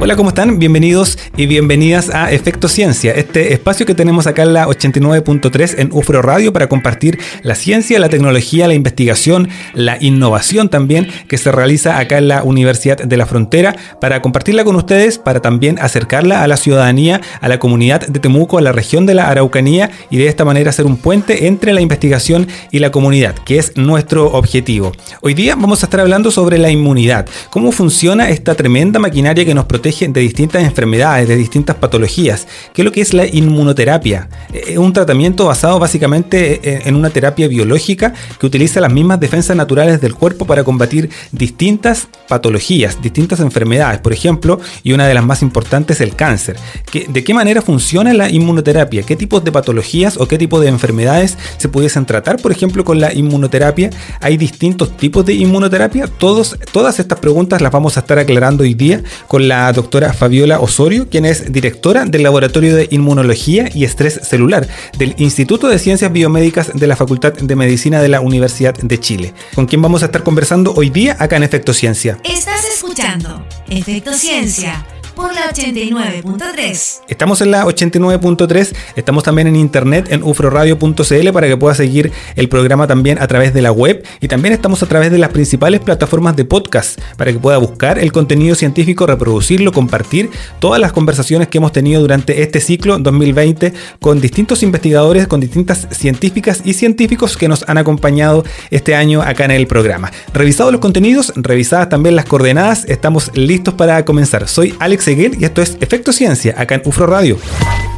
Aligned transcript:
Hola, 0.00 0.14
¿cómo 0.14 0.28
están? 0.28 0.60
Bienvenidos 0.60 1.18
y 1.36 1.46
bienvenidas 1.46 2.10
a 2.10 2.30
Efecto 2.30 2.68
Ciencia, 2.68 3.10
este 3.14 3.52
espacio 3.52 3.84
que 3.84 3.96
tenemos 3.96 4.28
acá 4.28 4.44
en 4.44 4.52
la 4.52 4.68
89.3 4.68 5.74
en 5.76 5.88
UFRO 5.92 6.22
Radio 6.22 6.52
para 6.52 6.68
compartir 6.68 7.18
la 7.42 7.56
ciencia, 7.56 7.98
la 7.98 8.08
tecnología, 8.08 8.68
la 8.68 8.74
investigación, 8.74 9.48
la 9.74 9.98
innovación 10.00 10.68
también 10.68 11.08
que 11.26 11.36
se 11.36 11.50
realiza 11.50 11.98
acá 11.98 12.18
en 12.18 12.28
la 12.28 12.44
Universidad 12.44 12.96
de 12.96 13.16
la 13.16 13.26
Frontera, 13.26 13.74
para 14.00 14.22
compartirla 14.22 14.62
con 14.62 14.76
ustedes, 14.76 15.18
para 15.18 15.40
también 15.40 15.80
acercarla 15.80 16.44
a 16.44 16.46
la 16.46 16.56
ciudadanía, 16.56 17.20
a 17.40 17.48
la 17.48 17.58
comunidad 17.58 18.06
de 18.06 18.20
Temuco, 18.20 18.58
a 18.58 18.62
la 18.62 18.70
región 18.70 19.04
de 19.04 19.14
la 19.14 19.28
Araucanía 19.28 19.90
y 20.10 20.18
de 20.18 20.28
esta 20.28 20.44
manera 20.44 20.70
hacer 20.70 20.86
un 20.86 20.96
puente 20.96 21.48
entre 21.48 21.72
la 21.72 21.80
investigación 21.80 22.46
y 22.70 22.78
la 22.78 22.92
comunidad, 22.92 23.34
que 23.34 23.58
es 23.58 23.76
nuestro 23.76 24.26
objetivo. 24.26 24.92
Hoy 25.22 25.34
día 25.34 25.56
vamos 25.56 25.82
a 25.82 25.86
estar 25.86 25.98
hablando 25.98 26.30
sobre 26.30 26.56
la 26.56 26.70
inmunidad, 26.70 27.26
cómo 27.50 27.72
funciona 27.72 28.30
esta 28.30 28.54
tremenda 28.54 29.00
maquinaria 29.00 29.44
que 29.44 29.54
nos 29.54 29.64
protege 29.64 29.87
de 29.88 30.20
distintas 30.20 30.62
enfermedades, 30.62 31.28
de 31.28 31.36
distintas 31.36 31.76
patologías. 31.76 32.46
¿Qué 32.74 32.82
es 32.82 32.84
lo 32.84 32.92
que 32.92 33.00
es 33.00 33.14
la 33.14 33.26
inmunoterapia? 33.26 34.28
Eh, 34.52 34.62
es 34.68 34.78
un 34.78 34.92
tratamiento 34.92 35.46
basado 35.46 35.78
básicamente 35.78 36.88
en 36.88 36.94
una 36.94 37.10
terapia 37.10 37.48
biológica 37.48 38.12
que 38.38 38.46
utiliza 38.46 38.80
las 38.80 38.92
mismas 38.92 39.20
defensas 39.20 39.56
naturales 39.56 40.00
del 40.00 40.14
cuerpo 40.14 40.44
para 40.44 40.64
combatir 40.64 41.10
distintas 41.32 42.08
patologías, 42.28 43.00
distintas 43.00 43.40
enfermedades, 43.40 44.00
por 44.00 44.12
ejemplo, 44.12 44.60
y 44.82 44.92
una 44.92 45.06
de 45.06 45.14
las 45.14 45.24
más 45.24 45.42
importantes, 45.42 46.00
el 46.00 46.14
cáncer. 46.14 46.56
¿De 47.08 47.24
qué 47.24 47.34
manera 47.34 47.62
funciona 47.62 48.12
la 48.12 48.30
inmunoterapia? 48.30 49.02
¿Qué 49.02 49.16
tipos 49.16 49.44
de 49.44 49.52
patologías 49.52 50.16
o 50.18 50.28
qué 50.28 50.38
tipo 50.38 50.60
de 50.60 50.68
enfermedades 50.68 51.38
se 51.56 51.68
pudiesen 51.68 52.06
tratar, 52.06 52.40
por 52.40 52.52
ejemplo, 52.52 52.84
con 52.84 53.00
la 53.00 53.12
inmunoterapia? 53.12 53.90
¿Hay 54.20 54.36
distintos 54.36 54.96
tipos 54.96 55.24
de 55.24 55.34
inmunoterapia? 55.34 56.06
Todos, 56.06 56.58
todas 56.72 56.98
estas 56.98 57.18
preguntas 57.18 57.60
las 57.60 57.72
vamos 57.72 57.96
a 57.96 58.00
estar 58.00 58.18
aclarando 58.18 58.62
hoy 58.62 58.74
día 58.74 59.02
con 59.26 59.48
la 59.48 59.72
doctora 59.78 60.12
Fabiola 60.12 60.58
Osorio, 60.58 61.08
quien 61.08 61.24
es 61.24 61.52
directora 61.52 62.04
del 62.04 62.24
Laboratorio 62.24 62.74
de 62.74 62.88
Inmunología 62.90 63.70
y 63.72 63.84
Estrés 63.84 64.18
Celular 64.24 64.66
del 64.98 65.14
Instituto 65.18 65.68
de 65.68 65.78
Ciencias 65.78 66.10
Biomédicas 66.10 66.72
de 66.74 66.86
la 66.88 66.96
Facultad 66.96 67.32
de 67.32 67.54
Medicina 67.54 68.02
de 68.02 68.08
la 68.08 68.20
Universidad 68.20 68.74
de 68.74 68.98
Chile, 68.98 69.34
con 69.54 69.66
quien 69.66 69.80
vamos 69.80 70.02
a 70.02 70.06
estar 70.06 70.24
conversando 70.24 70.74
hoy 70.74 70.90
día 70.90 71.16
acá 71.20 71.36
en 71.36 71.44
Efecto 71.44 71.72
Ciencia. 71.72 72.18
Estás 72.24 72.64
escuchando 72.74 73.46
Efecto 73.68 74.12
Ciencia 74.14 74.84
por 75.18 75.34
la 75.34 75.50
89.3. 75.50 77.00
Estamos 77.08 77.40
en 77.40 77.50
la 77.50 77.64
89.3, 77.64 78.72
estamos 78.94 79.24
también 79.24 79.48
en 79.48 79.56
internet 79.56 80.06
en 80.12 80.22
ufroradio.cl 80.22 81.32
para 81.32 81.48
que 81.48 81.56
pueda 81.56 81.74
seguir 81.74 82.12
el 82.36 82.48
programa 82.48 82.86
también 82.86 83.20
a 83.20 83.26
través 83.26 83.52
de 83.52 83.60
la 83.60 83.72
web 83.72 84.04
y 84.20 84.28
también 84.28 84.54
estamos 84.54 84.80
a 84.84 84.86
través 84.86 85.10
de 85.10 85.18
las 85.18 85.30
principales 85.30 85.80
plataformas 85.80 86.36
de 86.36 86.44
podcast 86.44 87.00
para 87.16 87.32
que 87.32 87.38
pueda 87.40 87.58
buscar 87.58 87.98
el 87.98 88.12
contenido 88.12 88.54
científico, 88.54 89.08
reproducirlo, 89.08 89.72
compartir 89.72 90.30
todas 90.60 90.80
las 90.80 90.92
conversaciones 90.92 91.48
que 91.48 91.58
hemos 91.58 91.72
tenido 91.72 92.00
durante 92.00 92.42
este 92.42 92.60
ciclo 92.60 92.96
2020 92.96 93.72
con 93.98 94.20
distintos 94.20 94.62
investigadores, 94.62 95.26
con 95.26 95.40
distintas 95.40 95.88
científicas 95.90 96.62
y 96.64 96.74
científicos 96.74 97.36
que 97.36 97.48
nos 97.48 97.68
han 97.68 97.78
acompañado 97.78 98.44
este 98.70 98.94
año 98.94 99.20
acá 99.22 99.46
en 99.46 99.50
el 99.50 99.66
programa. 99.66 100.12
Revisados 100.32 100.70
los 100.70 100.80
contenidos, 100.80 101.32
revisadas 101.34 101.88
también 101.88 102.14
las 102.14 102.26
coordenadas, 102.26 102.84
estamos 102.84 103.32
listos 103.34 103.74
para 103.74 104.04
comenzar. 104.04 104.46
Soy 104.46 104.76
Alex 104.78 105.07
y 105.12 105.44
esto 105.44 105.62
es 105.62 105.78
Efecto 105.80 106.12
Ciencia 106.12 106.54
acá 106.58 106.74
en 106.74 106.82
UFRO 106.84 107.06
Radio. 107.06 107.38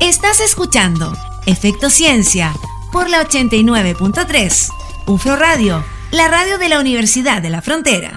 Estás 0.00 0.40
escuchando 0.40 1.12
Efecto 1.44 1.90
Ciencia 1.90 2.52
por 2.92 3.10
la 3.10 3.26
89.3 3.26 4.68
UFRO 5.08 5.34
Radio, 5.34 5.84
la 6.12 6.28
radio 6.28 6.58
de 6.58 6.68
la 6.68 6.78
Universidad 6.78 7.42
de 7.42 7.50
la 7.50 7.62
Frontera. 7.62 8.12